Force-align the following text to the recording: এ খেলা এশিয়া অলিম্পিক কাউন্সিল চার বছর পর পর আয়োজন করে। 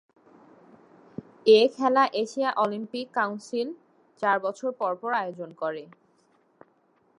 এ 1.49 1.59
খেলা 1.75 2.03
এশিয়া 2.21 2.49
অলিম্পিক 2.55 3.07
কাউন্সিল 3.17 3.67
চার 4.21 4.37
বছর 4.45 4.69
পর 4.79 4.93
পর 5.01 5.11
আয়োজন 5.21 5.49
করে। 5.61 5.83